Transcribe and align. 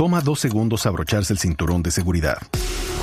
Toma 0.00 0.22
dos 0.22 0.40
segundos 0.40 0.86
abrocharse 0.86 1.34
el 1.34 1.38
cinturón 1.38 1.82
de 1.82 1.90
seguridad. 1.90 2.38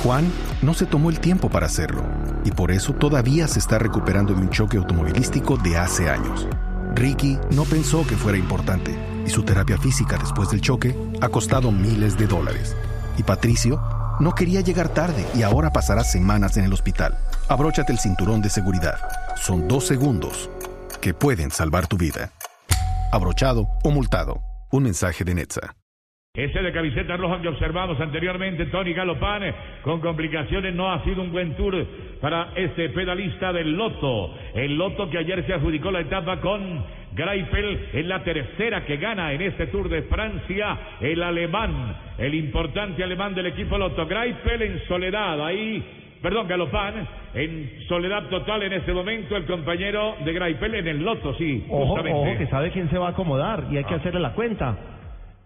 Juan 0.02 0.28
no 0.62 0.74
se 0.74 0.84
tomó 0.84 1.10
el 1.10 1.20
tiempo 1.20 1.48
para 1.48 1.66
hacerlo 1.66 2.02
y 2.44 2.50
por 2.50 2.72
eso 2.72 2.92
todavía 2.92 3.46
se 3.46 3.60
está 3.60 3.78
recuperando 3.78 4.34
de 4.34 4.40
un 4.40 4.50
choque 4.50 4.78
automovilístico 4.78 5.56
de 5.58 5.78
hace 5.78 6.10
años. 6.10 6.48
Ricky 6.96 7.38
no 7.52 7.62
pensó 7.66 8.04
que 8.04 8.16
fuera 8.16 8.36
importante 8.36 8.98
y 9.24 9.30
su 9.30 9.44
terapia 9.44 9.78
física 9.78 10.18
después 10.18 10.50
del 10.50 10.60
choque 10.60 10.96
ha 11.20 11.28
costado 11.28 11.70
miles 11.70 12.18
de 12.18 12.26
dólares. 12.26 12.74
Y 13.16 13.22
Patricio 13.22 13.80
no 14.18 14.34
quería 14.34 14.60
llegar 14.60 14.88
tarde 14.88 15.24
y 15.36 15.44
ahora 15.44 15.72
pasará 15.72 16.02
semanas 16.02 16.56
en 16.56 16.64
el 16.64 16.72
hospital. 16.72 17.16
Abróchate 17.48 17.92
el 17.92 18.00
cinturón 18.00 18.42
de 18.42 18.50
seguridad. 18.50 18.98
Son 19.40 19.68
dos 19.68 19.86
segundos 19.86 20.50
que 21.00 21.14
pueden 21.14 21.52
salvar 21.52 21.86
tu 21.86 21.96
vida. 21.96 22.32
Abrochado 23.12 23.68
o 23.84 23.92
multado. 23.92 24.42
Un 24.72 24.82
mensaje 24.82 25.22
de 25.22 25.36
Netza. 25.36 25.77
Ese 26.38 26.62
de 26.62 26.70
camiseta 26.70 27.16
roja 27.16 27.42
que 27.42 27.48
observamos 27.48 28.00
anteriormente, 28.00 28.66
Tony 28.66 28.92
Galopán, 28.92 29.42
con 29.82 30.00
complicaciones, 30.00 30.72
no 30.72 30.88
ha 30.92 31.02
sido 31.02 31.20
un 31.22 31.32
buen 31.32 31.54
tour 31.56 31.84
para 32.20 32.50
este 32.54 32.90
pedalista 32.90 33.52
del 33.52 33.72
Loto. 33.76 34.32
El 34.54 34.78
Loto 34.78 35.10
que 35.10 35.18
ayer 35.18 35.44
se 35.46 35.52
adjudicó 35.54 35.90
la 35.90 35.98
etapa 36.00 36.40
con 36.40 36.84
Greipel 37.12 37.88
en 37.92 38.08
la 38.08 38.22
tercera 38.22 38.84
que 38.84 38.98
gana 38.98 39.32
en 39.32 39.42
este 39.42 39.66
Tour 39.66 39.88
de 39.88 40.02
Francia, 40.02 40.78
el 41.00 41.20
alemán, 41.24 41.96
el 42.18 42.32
importante 42.36 43.02
alemán 43.02 43.34
del 43.34 43.46
equipo 43.46 43.76
Loto. 43.76 44.06
Greipel 44.06 44.62
en 44.62 44.80
soledad, 44.86 45.44
ahí, 45.44 45.82
perdón, 46.22 46.46
Galopán, 46.46 47.04
en 47.34 47.68
soledad 47.88 48.28
total 48.28 48.62
en 48.62 48.74
este 48.74 48.92
momento, 48.92 49.36
el 49.36 49.44
compañero 49.44 50.14
de 50.24 50.32
Greipel 50.32 50.76
en 50.76 50.86
el 50.86 51.02
Loto, 51.02 51.34
sí, 51.34 51.64
Ojo, 51.68 51.86
justamente. 51.96 52.30
ojo, 52.30 52.38
que 52.38 52.46
sabe 52.46 52.70
quién 52.70 52.88
se 52.90 52.98
va 52.98 53.08
a 53.08 53.10
acomodar 53.10 53.64
y 53.72 53.76
hay 53.76 53.82
que 53.84 53.94
Ah. 53.94 53.96
hacerle 53.96 54.20
la 54.20 54.34
cuenta. 54.34 54.76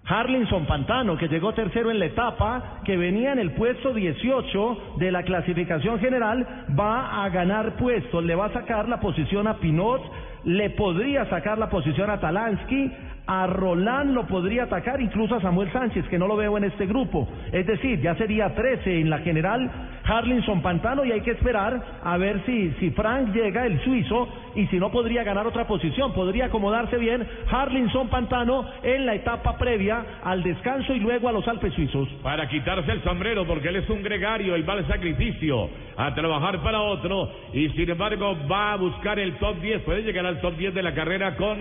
Harlinson 0.05 0.66
Pantano, 0.66 1.16
que 1.16 1.29
llegó 1.29 1.52
tercero 1.52 1.91
en 1.91 2.01
la 2.01 2.06
etapa, 2.06 2.80
que 2.84 2.97
venía 2.97 3.33
en 3.33 3.38
el 3.38 3.52
puesto 3.52 3.95
18 3.95 4.97
de 4.98 5.12
la 5.12 5.22
clasificación 5.22 6.00
general, 6.00 6.67
va 6.78 7.25
a 7.25 7.28
ganar 7.28 7.77
puestos, 7.77 8.25
le 8.25 8.34
va 8.34 8.47
a 8.47 8.53
sacar 8.53 8.89
la 8.89 9.00
posición 9.00 9.47
a 9.47 9.58
Pinot, 9.58 10.03
le 10.45 10.70
podría 10.70 11.25
sacar 11.27 11.58
la 11.58 11.70
posición 11.70 12.11
a 12.11 12.19
Talansky, 12.19 12.91
a 13.27 13.47
Roland 13.47 14.12
lo 14.12 14.27
podría 14.27 14.65
atacar, 14.65 15.01
incluso 15.01 15.34
a 15.37 15.41
Samuel 15.41 15.73
Sánchez, 15.73 16.06
que 16.09 16.19
no 16.19 16.27
lo 16.27 16.37
veo 16.37 16.56
en 16.59 16.65
este 16.65 16.87
grupo. 16.87 17.29
Es 17.53 17.67
decir, 17.67 18.01
ya 18.01 18.14
sería 18.17 18.55
13 18.55 19.01
en 19.01 19.11
la 19.11 19.19
general 19.19 19.70
Harlinson 20.05 20.62
Pantano 20.62 21.05
y 21.05 21.12
hay 21.12 21.20
que 21.20 21.31
esperar 21.33 21.81
a 22.03 22.17
ver 22.17 22.45
si, 22.45 22.70
si 22.81 22.91
Frank 22.91 23.33
llega, 23.33 23.67
el 23.67 23.81
suizo, 23.84 24.29
y 24.55 24.67
si 24.67 24.79
no 24.79 24.91
podría 24.91 25.23
ganar 25.23 25.47
otra 25.47 25.67
posición, 25.67 26.12
podría 26.12 26.47
acomodarse 26.47 26.97
bien 26.98 27.27
Harlinson 27.51 28.09
Pantano 28.09 28.67
en 28.83 29.06
la 29.06 29.14
etapa 29.14 29.57
previa 29.57 30.05
al 30.25 30.42
descanso 30.42 30.95
y 30.95 31.01
luego 31.01 31.29
a 31.29 31.33
los 31.33 31.47
Alpes 31.48 31.73
suizos. 31.75 32.09
para 32.23 32.48
quitarse 32.48 32.91
el 32.92 33.03
sombrero 33.03 33.47
porque 33.47 33.69
él 33.69 33.77
es 33.77 33.89
un 33.89 34.03
gregario, 34.03 34.55
él 34.55 34.69
va 34.69 34.75
al 34.75 34.86
sacrificio 34.86 35.70
a 35.97 36.14
trabajar 36.14 36.62
para 36.62 36.81
otro 36.81 37.31
y 37.53 37.69
sin 37.70 37.89
embargo 37.89 38.36
va 38.51 38.73
a 38.73 38.77
buscar 38.77 39.19
el 39.19 39.36
top 39.36 39.61
10, 39.61 39.83
puede 39.83 40.03
llegar 40.03 40.27
al 40.27 40.41
top 40.41 40.57
10 40.57 40.75
de 40.75 40.83
la 40.83 40.95
carrera 40.95 41.36
con 41.36 41.59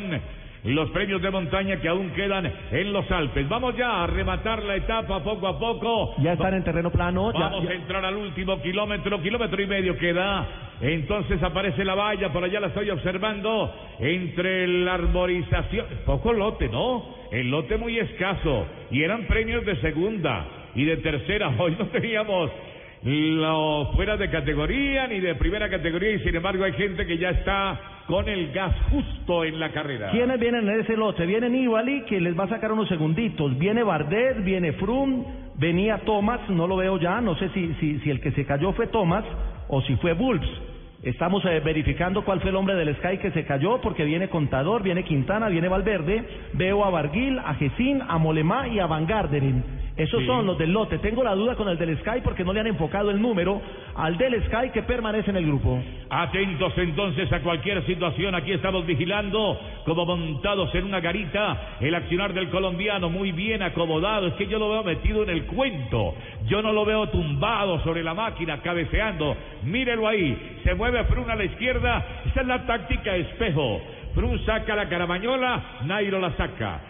los 0.63 0.89
premios 0.91 1.21
de 1.21 1.31
montaña 1.31 1.77
que 1.81 1.87
aún 1.87 2.11
quedan 2.11 2.51
en 2.71 2.93
los 2.93 3.09
Alpes. 3.11 3.47
Vamos 3.49 3.75
ya 3.75 4.03
a 4.03 4.07
rematar 4.07 4.61
la 4.63 4.75
etapa 4.75 5.23
poco 5.23 5.47
a 5.47 5.57
poco. 5.59 6.15
Ya 6.19 6.33
están 6.33 6.53
en 6.53 6.63
terreno 6.63 6.91
plano, 6.91 7.31
ya- 7.33 7.39
Vamos 7.39 7.63
ya- 7.63 7.71
a 7.71 7.73
entrar 7.73 8.05
al 8.05 8.15
último 8.15 8.61
kilómetro, 8.61 9.21
kilómetro 9.21 9.61
y 9.61 9.67
medio 9.67 9.97
queda. 9.97 10.47
Entonces 10.81 11.41
aparece 11.43 11.83
la 11.85 11.95
valla, 11.95 12.31
por 12.31 12.43
allá 12.43 12.59
la 12.59 12.67
estoy 12.67 12.89
observando, 12.89 13.73
entre 13.99 14.67
la 14.67 14.95
arborización. 14.95 15.85
Poco 16.05 16.33
lote, 16.33 16.69
¿no? 16.69 17.05
El 17.31 17.49
lote 17.49 17.77
muy 17.77 17.97
escaso. 17.99 18.65
Y 18.91 19.03
eran 19.03 19.25
premios 19.25 19.65
de 19.65 19.75
segunda 19.77 20.45
y 20.75 20.85
de 20.85 20.97
tercera. 20.97 21.49
Hoy 21.59 21.75
no 21.77 21.85
teníamos 21.87 22.51
lo 23.03 23.91
fuera 23.93 24.15
de 24.15 24.29
categoría 24.29 25.07
ni 25.07 25.19
de 25.19 25.35
primera 25.35 25.69
categoría 25.69 26.11
y 26.11 26.19
sin 26.19 26.35
embargo 26.35 26.63
hay 26.63 26.73
gente 26.73 27.05
que 27.05 27.17
ya 27.17 27.29
está 27.29 27.79
con 28.05 28.27
el 28.29 28.51
gas 28.51 28.75
justo 28.91 29.43
en 29.43 29.59
la 29.59 29.71
carrera. 29.71 30.11
¿Quiénes 30.11 30.39
vienen 30.39 30.69
en 30.69 30.81
ese 30.81 30.95
lote? 30.95 31.25
Viene 31.25 31.49
Nibali, 31.49 32.03
que 32.05 32.19
les 32.19 32.37
va 32.37 32.43
a 32.43 32.49
sacar 32.49 32.71
unos 32.71 32.89
segunditos. 32.89 33.57
Viene 33.57 33.83
Bardet, 33.83 34.43
viene 34.43 34.73
Froome, 34.73 35.23
venía 35.55 35.99
Thomas, 35.99 36.41
no 36.49 36.67
lo 36.67 36.75
veo 36.75 36.99
ya, 36.99 37.21
no 37.21 37.35
sé 37.35 37.49
si, 37.49 37.73
si, 37.79 37.99
si 37.99 38.09
el 38.09 38.19
que 38.19 38.31
se 38.31 38.45
cayó 38.45 38.73
fue 38.73 38.87
Thomas 38.87 39.23
o 39.67 39.81
si 39.81 39.95
fue 39.95 40.13
Bulls. 40.13 40.45
Estamos 41.03 41.43
eh, 41.45 41.59
verificando 41.65 42.23
cuál 42.23 42.41
fue 42.41 42.51
el 42.51 42.55
hombre 42.55 42.75
del 42.75 42.95
Sky 42.97 43.17
que 43.17 43.31
se 43.31 43.45
cayó, 43.45 43.81
porque 43.81 44.05
viene 44.05 44.29
Contador, 44.29 44.83
viene 44.83 45.03
Quintana, 45.03 45.49
viene 45.49 45.67
Valverde, 45.67 46.23
veo 46.53 46.85
a 46.85 46.91
Barguil, 46.91 47.39
a 47.39 47.55
Gesín, 47.55 48.01
a 48.07 48.19
Molemá 48.19 48.67
y 48.67 48.77
a 48.77 48.85
Van 48.85 49.07
Garderen. 49.07 49.80
Esos 50.01 50.21
Sí. 50.21 50.25
son 50.25 50.47
los 50.47 50.57
del 50.57 50.73
lote. 50.73 50.97
Tengo 50.97 51.23
la 51.23 51.35
duda 51.35 51.55
con 51.55 51.69
el 51.69 51.77
del 51.77 51.95
Sky 51.99 52.21
porque 52.23 52.43
no 52.43 52.53
le 52.53 52.59
han 52.59 52.65
enfocado 52.65 53.11
el 53.11 53.21
número 53.21 53.61
al 53.95 54.17
del 54.17 54.43
Sky 54.45 54.71
que 54.73 54.81
permanece 54.81 55.29
en 55.29 55.37
el 55.37 55.45
grupo. 55.45 55.79
Atentos 56.09 56.73
entonces 56.77 57.31
a 57.31 57.39
cualquier 57.41 57.85
situación, 57.85 58.33
aquí 58.33 58.51
estamos 58.51 58.83
vigilando 58.87 59.59
como 59.85 60.07
montados 60.07 60.73
en 60.73 60.85
una 60.85 60.99
garita 61.01 61.77
el 61.79 61.93
accionar 61.93 62.33
del 62.33 62.49
colombiano 62.49 63.11
muy 63.11 63.31
bien 63.31 63.61
acomodado, 63.61 64.25
es 64.25 64.33
que 64.33 64.47
yo 64.47 64.57
lo 64.57 64.69
veo 64.69 64.83
metido 64.83 65.21
en 65.21 65.29
el 65.29 65.45
cuento, 65.45 66.15
yo 66.47 66.63
no 66.63 66.73
lo 66.73 66.83
veo 66.83 67.07
tumbado 67.09 67.79
sobre 67.83 68.03
la 68.03 68.15
máquina 68.15 68.59
cabeceando, 68.61 69.35
mírelo 69.63 70.07
ahí, 70.07 70.59
se 70.63 70.73
mueve 70.73 71.03
Frun 71.03 71.29
a 71.29 71.35
la 71.35 71.43
izquierda, 71.43 72.03
esa 72.25 72.41
es 72.41 72.47
la 72.47 72.65
táctica 72.65 73.15
espejo, 73.15 73.81
Frun 74.15 74.43
saca 74.45 74.75
la 74.75 74.89
caramañola, 74.89 75.61
Nairo 75.85 76.19
la 76.19 76.31
saca. 76.31 76.81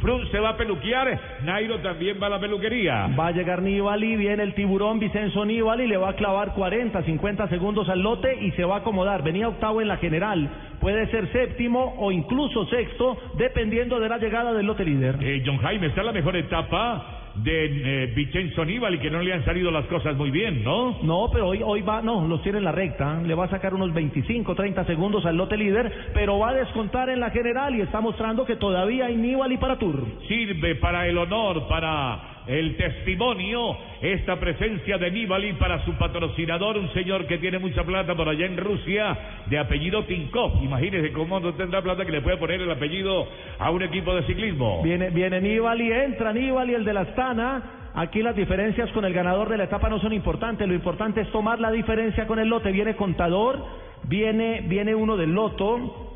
Frun 0.00 0.30
se 0.30 0.38
va 0.38 0.50
a 0.50 0.56
peluquear, 0.56 1.18
Nairo 1.44 1.78
también 1.78 2.18
va 2.22 2.26
a 2.26 2.30
la 2.30 2.40
peluquería. 2.40 3.08
Va 3.18 3.28
a 3.28 3.32
llegar 3.32 3.62
Nibali, 3.62 4.16
viene 4.16 4.42
el 4.42 4.54
tiburón 4.54 4.98
Vicenzo 4.98 5.44
Nibali, 5.44 5.86
le 5.86 5.96
va 5.96 6.10
a 6.10 6.16
clavar 6.16 6.52
40, 6.52 7.02
50 7.02 7.48
segundos 7.48 7.88
al 7.88 8.00
lote 8.00 8.36
y 8.42 8.50
se 8.52 8.64
va 8.64 8.76
a 8.76 8.78
acomodar. 8.78 9.22
Venía 9.22 9.48
octavo 9.48 9.80
en 9.80 9.88
la 9.88 9.96
general, 9.96 10.50
puede 10.80 11.06
ser 11.10 11.30
séptimo 11.32 11.94
o 11.98 12.12
incluso 12.12 12.66
sexto, 12.66 13.16
dependiendo 13.36 13.98
de 13.98 14.08
la 14.08 14.18
llegada 14.18 14.52
del 14.52 14.66
lote 14.66 14.84
líder. 14.84 15.16
Eh, 15.20 15.42
John 15.44 15.58
Jaime, 15.58 15.86
está 15.86 16.00
en 16.00 16.06
la 16.06 16.12
mejor 16.12 16.36
etapa 16.36 17.21
de 17.36 18.04
eh, 18.04 18.06
Vincenzo 18.14 18.64
Nibali, 18.64 18.98
que 18.98 19.10
no 19.10 19.20
le 19.20 19.32
han 19.32 19.44
salido 19.44 19.70
las 19.70 19.86
cosas 19.86 20.16
muy 20.16 20.30
bien, 20.30 20.62
¿no? 20.62 20.98
No, 21.02 21.28
pero 21.32 21.48
hoy, 21.48 21.62
hoy 21.64 21.82
va, 21.82 22.02
no, 22.02 22.26
los 22.26 22.42
tiene 22.42 22.58
en 22.58 22.64
la 22.64 22.72
recta, 22.72 23.20
le 23.22 23.34
va 23.34 23.46
a 23.46 23.50
sacar 23.50 23.74
unos 23.74 23.92
25, 23.92 24.54
30 24.54 24.84
segundos 24.84 25.24
al 25.24 25.36
lote 25.36 25.56
líder, 25.56 26.10
pero 26.14 26.38
va 26.38 26.50
a 26.50 26.54
descontar 26.54 27.08
en 27.08 27.20
la 27.20 27.30
general 27.30 27.74
y 27.74 27.80
está 27.80 28.00
mostrando 28.00 28.44
que 28.44 28.56
todavía 28.56 29.06
hay 29.06 29.16
Nibali 29.16 29.56
para 29.56 29.78
Tour. 29.78 30.06
Sirve 30.28 30.74
para 30.76 31.06
el 31.06 31.18
honor, 31.18 31.66
para 31.68 32.41
el 32.46 32.76
testimonio, 32.76 33.76
esta 34.00 34.38
presencia 34.38 34.98
de 34.98 35.10
Nibali 35.10 35.52
para 35.54 35.84
su 35.84 35.92
patrocinador, 35.94 36.76
un 36.76 36.92
señor 36.92 37.26
que 37.26 37.38
tiene 37.38 37.58
mucha 37.58 37.84
plata 37.84 38.14
por 38.14 38.28
allá 38.28 38.46
en 38.46 38.56
Rusia, 38.56 39.16
de 39.46 39.58
apellido 39.58 40.04
Tinkov. 40.04 40.62
Imagínese 40.62 41.12
cómo 41.12 41.38
no 41.40 41.54
tendrá 41.54 41.82
plata 41.82 42.04
que 42.04 42.12
le 42.12 42.20
puede 42.20 42.36
poner 42.36 42.60
el 42.60 42.70
apellido 42.70 43.28
a 43.58 43.70
un 43.70 43.82
equipo 43.82 44.14
de 44.14 44.24
ciclismo. 44.24 44.82
Viene, 44.82 45.10
viene 45.10 45.40
Nibali, 45.40 45.92
entra 45.92 46.32
Nibali, 46.32 46.74
el 46.74 46.84
de 46.84 46.92
la 46.92 47.00
Astana. 47.02 47.62
Aquí 47.94 48.22
las 48.22 48.34
diferencias 48.34 48.90
con 48.92 49.04
el 49.04 49.12
ganador 49.12 49.50
de 49.50 49.58
la 49.58 49.64
etapa 49.64 49.88
no 49.88 50.00
son 50.00 50.12
importantes. 50.12 50.66
Lo 50.66 50.74
importante 50.74 51.20
es 51.20 51.30
tomar 51.30 51.60
la 51.60 51.70
diferencia 51.70 52.26
con 52.26 52.38
el 52.38 52.48
lote. 52.48 52.72
Viene 52.72 52.96
Contador, 52.96 53.62
viene, 54.04 54.62
viene 54.62 54.94
uno 54.94 55.16
del 55.16 55.32
Loto. 55.32 56.11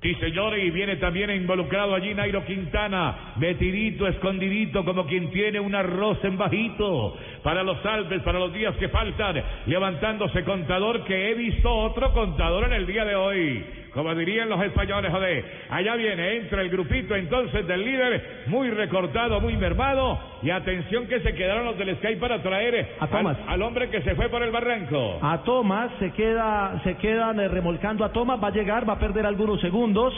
Sí, 0.00 0.14
señor, 0.14 0.56
y 0.56 0.70
viene 0.70 0.94
también 0.96 1.28
involucrado 1.30 1.92
allí 1.92 2.14
Nairo 2.14 2.44
Quintana, 2.44 3.34
metidito, 3.36 4.06
escondidito, 4.06 4.84
como 4.84 5.04
quien 5.06 5.28
tiene 5.32 5.58
un 5.58 5.74
arroz 5.74 6.22
en 6.22 6.38
bajito, 6.38 7.16
para 7.42 7.64
los 7.64 7.84
Alpes, 7.84 8.22
para 8.22 8.38
los 8.38 8.52
días 8.52 8.76
que 8.76 8.88
faltan, 8.90 9.42
levantándose 9.66 10.44
contador, 10.44 11.02
que 11.02 11.30
he 11.30 11.34
visto 11.34 11.68
otro 11.68 12.12
contador 12.12 12.66
en 12.66 12.74
el 12.74 12.86
día 12.86 13.04
de 13.04 13.16
hoy, 13.16 13.66
como 13.98 14.14
dirían 14.14 14.48
los 14.48 14.62
españoles, 14.62 15.10
joder, 15.10 15.44
allá 15.70 15.96
viene, 15.96 16.36
entra 16.36 16.62
el 16.62 16.70
grupito 16.70 17.16
entonces 17.16 17.66
del 17.66 17.84
líder, 17.84 18.44
muy 18.46 18.70
recortado, 18.70 19.40
muy 19.40 19.56
mermado, 19.56 20.16
y 20.40 20.50
atención 20.50 21.08
que 21.08 21.18
se 21.18 21.34
quedaron 21.34 21.64
los 21.64 21.76
del 21.76 21.96
Sky 21.96 22.14
para 22.14 22.40
traer 22.40 22.94
A 23.00 23.08
Thomas. 23.08 23.36
al, 23.48 23.54
al 23.54 23.62
hombre 23.62 23.90
que 23.90 24.00
se 24.02 24.14
fue 24.14 24.28
por 24.28 24.40
el 24.44 24.52
barranco. 24.52 25.18
A 25.20 25.38
Thomas 25.42 25.90
se 25.98 26.12
queda, 26.12 26.80
se 26.84 26.94
quedan 26.98 27.40
eh, 27.40 27.48
remolcando 27.48 28.04
a 28.04 28.12
Thomas, 28.12 28.38
va 28.40 28.46
a 28.46 28.52
llegar, 28.52 28.88
va 28.88 28.92
a 28.92 28.98
perder 29.00 29.26
algunos 29.26 29.60
segundos. 29.60 30.14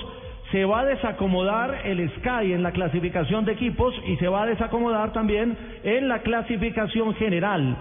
Se 0.52 0.62
va 0.66 0.81
a 0.81 0.84
desacomodar 0.84 1.81
el 1.87 2.06
Sky 2.16 2.52
en 2.52 2.62
la 2.62 2.72
clasificación 2.72 3.46
de 3.46 3.52
equipos 3.52 3.94
y 4.06 4.16
se 4.16 4.28
va 4.28 4.43
a 4.43 4.46
desacomodar 4.46 5.14
también 5.14 5.56
en 5.84 6.06
la 6.06 6.19
clasificación 6.19 7.14
general. 7.14 7.78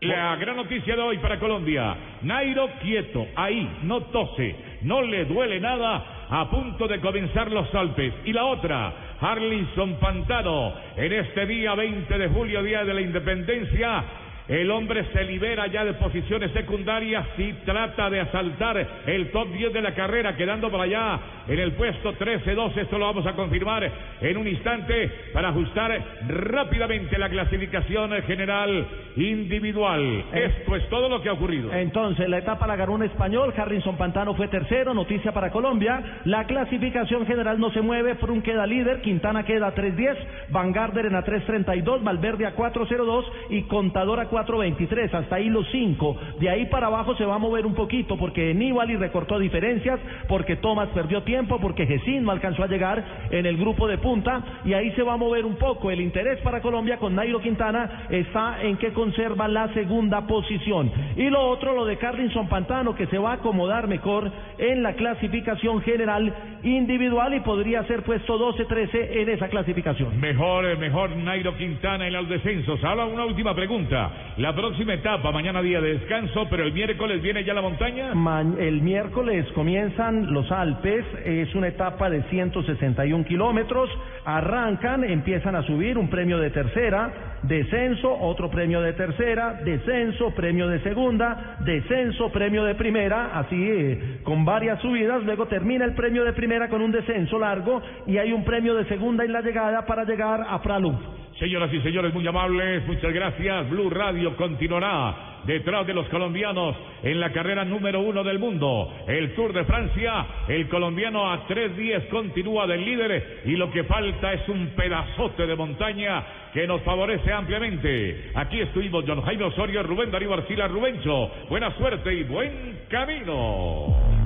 La 0.00 0.36
gran 0.36 0.54
noticia 0.54 0.94
de 0.94 1.02
hoy 1.02 1.18
para 1.18 1.40
Colombia. 1.40 1.96
Nairo 2.22 2.68
quieto, 2.80 3.26
ahí, 3.34 3.68
no 3.82 4.00
tose, 4.02 4.54
no 4.82 5.02
le 5.02 5.24
duele 5.24 5.60
nada, 5.60 6.26
a 6.28 6.48
punto 6.50 6.86
de 6.86 7.00
comenzar 7.00 7.50
los 7.50 7.74
Alpes. 7.74 8.14
Y 8.24 8.32
la 8.32 8.44
otra, 8.44 8.92
Harlinson 9.20 9.94
Pantano, 9.94 10.74
en 10.96 11.12
este 11.12 11.46
día 11.46 11.74
20 11.74 12.18
de 12.18 12.28
julio, 12.28 12.62
día 12.62 12.84
de 12.84 12.94
la 12.94 13.00
independencia, 13.00 14.04
El 14.48 14.70
hombre 14.70 15.04
se 15.12 15.24
libera 15.24 15.66
ya 15.66 15.84
de 15.84 15.92
posiciones 15.94 16.50
secundarias 16.52 17.26
y 17.36 17.52
trata 17.64 18.08
de 18.08 18.20
asaltar 18.20 18.86
el 19.06 19.30
top 19.30 19.52
10 19.52 19.74
de 19.74 19.82
la 19.82 19.94
carrera, 19.94 20.36
quedando 20.36 20.70
por 20.70 20.80
allá 20.80 21.20
en 21.46 21.58
el 21.58 21.72
puesto 21.72 22.14
13-12. 22.14 22.78
Esto 22.78 22.98
lo 22.98 23.06
vamos 23.06 23.26
a 23.26 23.34
confirmar 23.34 23.90
en 24.22 24.36
un 24.38 24.48
instante 24.48 25.10
para 25.34 25.50
ajustar 25.50 26.02
rápidamente 26.28 27.18
la 27.18 27.28
clasificación 27.28 28.10
general 28.22 28.86
individual. 29.16 30.24
Esto 30.32 30.76
es 30.76 30.88
todo 30.88 31.10
lo 31.10 31.20
que 31.20 31.28
ha 31.28 31.34
ocurrido. 31.34 31.70
Entonces, 31.72 32.26
la 32.28 32.38
etapa 32.38 32.66
la 32.66 32.76
ganó 32.76 32.94
un 32.94 33.02
español, 33.02 33.52
Harrison 33.54 33.98
Pantano 33.98 34.34
fue 34.34 34.48
tercero, 34.48 34.94
noticia 34.94 35.32
para 35.32 35.50
Colombia. 35.50 36.20
La 36.24 36.46
clasificación 36.46 37.26
general 37.26 37.60
no 37.60 37.70
se 37.72 37.82
mueve, 37.82 38.14
Frun 38.14 38.40
queda 38.40 38.66
líder, 38.66 39.02
Quintana 39.02 39.44
queda 39.44 39.68
a 39.68 39.74
3.10, 39.74 40.16
Van 40.48 40.72
Garderen 40.72 41.14
a 41.14 41.24
3.32, 41.24 42.02
Valverde 42.02 42.46
a 42.46 42.56
4.02 42.56 43.24
y 43.50 43.62
Contador 43.64 44.20
a 44.20 44.28
4.23. 44.46 45.12
Hasta 45.14 45.36
ahí 45.36 45.48
los 45.48 45.66
cinco. 45.70 46.16
De 46.40 46.48
ahí 46.48 46.66
para 46.66 46.86
abajo 46.86 47.14
se 47.16 47.24
va 47.24 47.36
a 47.36 47.38
mover 47.38 47.66
un 47.66 47.74
poquito 47.74 48.16
porque 48.16 48.54
Nibali 48.54 48.96
recortó 48.96 49.38
diferencias, 49.38 49.98
porque 50.28 50.56
Thomas 50.56 50.88
perdió 50.94 51.22
tiempo, 51.22 51.58
porque 51.60 51.86
Gesín 51.86 52.24
no 52.24 52.30
alcanzó 52.30 52.62
a 52.62 52.66
llegar 52.66 53.04
en 53.30 53.46
el 53.46 53.56
grupo 53.56 53.88
de 53.88 53.98
punta 53.98 54.42
y 54.64 54.72
ahí 54.72 54.90
se 54.92 55.02
va 55.02 55.14
a 55.14 55.16
mover 55.16 55.44
un 55.44 55.56
poco. 55.56 55.90
El 55.90 56.00
interés 56.00 56.40
para 56.40 56.60
Colombia 56.60 56.98
con 56.98 57.14
Nairo 57.14 57.40
Quintana 57.40 58.06
está 58.10 58.62
en 58.62 58.76
que 58.76 58.92
conserva 58.92 59.48
la 59.48 59.72
segunda 59.74 60.26
posición. 60.26 60.90
Y 61.16 61.28
lo 61.30 61.48
otro, 61.48 61.74
lo 61.74 61.84
de 61.84 61.96
Carlinson 61.96 62.48
Pantano, 62.48 62.94
que 62.94 63.06
se 63.06 63.18
va 63.18 63.32
a 63.32 63.34
acomodar 63.34 63.88
mejor 63.88 64.30
en 64.58 64.82
la 64.82 64.94
clasificación 64.94 65.82
general 65.82 66.34
individual 66.62 67.34
y 67.34 67.40
podría 67.40 67.84
ser 67.84 68.02
puesto 68.02 68.38
12-13 68.38 69.22
en 69.22 69.28
esa 69.30 69.48
clasificación. 69.48 70.18
Mejor, 70.20 70.66
eh, 70.66 70.76
mejor 70.76 71.14
Nairo 71.16 71.56
Quintana 71.56 72.06
en 72.06 72.12
los 72.12 72.28
descensos. 72.28 72.82
Ahora 72.84 73.06
una 73.06 73.24
última 73.24 73.54
pregunta. 73.54 74.10
La 74.36 74.54
próxima 74.54 74.94
etapa, 74.94 75.32
mañana 75.32 75.60
día 75.60 75.80
de 75.80 75.98
descanso, 75.98 76.46
pero 76.48 76.62
el 76.62 76.72
miércoles 76.72 77.20
viene 77.20 77.42
ya 77.42 77.54
la 77.54 77.62
montaña. 77.62 78.12
el 78.58 78.82
miércoles 78.82 79.46
comienzan 79.54 80.32
los 80.32 80.50
Alpes, 80.52 81.04
es 81.24 81.52
una 81.56 81.68
etapa 81.68 82.08
de 82.08 82.22
161 82.24 83.24
kilómetros, 83.24 83.90
arrancan, 84.24 85.02
empiezan 85.02 85.56
a 85.56 85.62
subir 85.62 85.98
un 85.98 86.08
premio 86.08 86.38
de 86.38 86.50
tercera, 86.50 87.38
descenso, 87.42 88.12
otro 88.12 88.48
premio 88.48 88.80
de 88.80 88.92
tercera, 88.92 89.60
descenso, 89.64 90.32
premio 90.34 90.68
de 90.68 90.80
segunda, 90.82 91.56
descenso, 91.60 92.30
premio 92.30 92.62
de 92.64 92.76
primera, 92.76 93.38
así 93.38 93.56
eh, 93.56 94.20
con 94.22 94.44
varias 94.44 94.80
subidas, 94.80 95.24
luego 95.24 95.46
termina 95.46 95.84
el 95.84 95.94
premio 95.94 96.24
de 96.24 96.32
primera 96.32 96.68
con 96.68 96.80
un 96.80 96.92
descenso 96.92 97.38
largo 97.38 97.82
y 98.06 98.18
hay 98.18 98.32
un 98.32 98.44
premio 98.44 98.74
de 98.74 98.84
segunda 98.84 99.24
en 99.24 99.32
la 99.32 99.40
llegada 99.40 99.84
para 99.84 100.04
llegar 100.04 100.44
a 100.48 100.62
Pralú. 100.62 100.96
Señoras 101.38 101.72
y 101.72 101.80
señores, 101.82 102.12
muy 102.12 102.26
amables, 102.26 102.84
muchas 102.84 103.12
gracias. 103.12 103.70
Blue 103.70 103.88
Radio 103.90 104.36
continuará 104.36 105.42
detrás 105.44 105.86
de 105.86 105.94
los 105.94 106.08
colombianos 106.08 106.74
en 107.04 107.20
la 107.20 107.30
carrera 107.30 107.64
número 107.64 108.00
uno 108.00 108.24
del 108.24 108.40
mundo. 108.40 108.92
El 109.06 109.36
Tour 109.36 109.52
de 109.52 109.64
Francia, 109.64 110.26
el 110.48 110.68
colombiano 110.68 111.30
a 111.30 111.46
3.10 111.46 112.08
continúa 112.08 112.66
del 112.66 112.84
líder 112.84 113.42
y 113.44 113.52
lo 113.52 113.70
que 113.70 113.84
falta 113.84 114.32
es 114.32 114.48
un 114.48 114.70
pedazote 114.70 115.46
de 115.46 115.54
montaña 115.54 116.24
que 116.52 116.66
nos 116.66 116.82
favorece 116.82 117.32
ampliamente. 117.32 118.32
Aquí 118.34 118.60
estuvimos 118.60 119.04
John 119.06 119.22
Jaime 119.22 119.44
Osorio, 119.44 119.84
Rubén 119.84 120.10
Darío 120.10 120.34
Arcila, 120.34 120.66
Rubencho. 120.66 121.30
Buena 121.48 121.70
suerte 121.78 122.14
y 122.14 122.24
buen 122.24 122.80
camino. 122.88 124.17